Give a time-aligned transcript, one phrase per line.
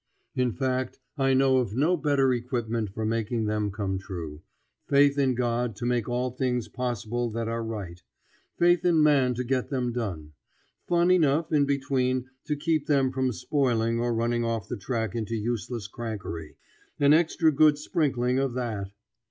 [0.35, 4.41] In fact, I know of no better equipment for making them come true:
[4.87, 8.01] faith in God to make all things possible that are right;
[8.57, 10.31] faith in man to get them done;
[10.87, 15.35] fun enough in between to keep them from spoiling or running off the track into
[15.35, 16.55] useless crankery.
[16.99, 18.89] An extra good sprinkling of that!